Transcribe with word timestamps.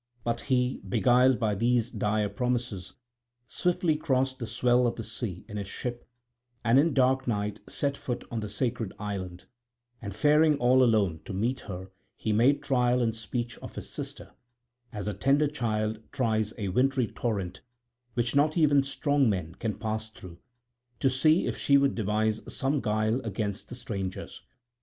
But 0.23 0.41
he, 0.41 0.81
beguiled 0.89 1.37
by 1.39 1.53
these 1.53 1.91
dire 1.91 2.27
promises, 2.27 2.95
swiftly 3.47 3.95
crossed 3.95 4.39
the 4.39 4.47
swell 4.47 4.87
of 4.87 4.95
the 4.95 5.03
sea 5.03 5.45
in 5.47 5.57
his 5.57 5.67
ship, 5.67 6.07
and 6.65 6.79
in 6.79 6.95
dark 6.95 7.27
night 7.27 7.59
set 7.69 7.95
foot 7.95 8.23
on 8.31 8.39
the 8.39 8.49
sacred 8.49 8.93
island; 8.97 9.45
and 10.01 10.15
faring 10.15 10.57
all 10.57 10.83
alone 10.83 11.19
to 11.25 11.33
meet 11.33 11.59
her 11.59 11.91
he 12.15 12.33
made 12.33 12.63
trial 12.63 12.99
in 13.03 13.13
speech 13.13 13.59
of 13.59 13.75
his 13.75 13.91
sister, 13.91 14.31
as 14.91 15.07
a 15.07 15.13
tender 15.13 15.47
child 15.47 15.99
tries 16.11 16.51
a 16.57 16.69
wintry 16.69 17.05
torrent 17.07 17.61
which 18.15 18.35
not 18.35 18.57
even 18.57 18.81
strong 18.81 19.29
men 19.29 19.53
can 19.53 19.77
pass 19.77 20.09
through, 20.09 20.39
to 20.99 21.11
see 21.11 21.45
if 21.45 21.55
she 21.57 21.77
would 21.77 21.93
devise 21.93 22.41
some 22.51 22.79
guile 22.81 23.19
against 23.19 23.69
the 23.69 23.75
strangers. 23.75 24.41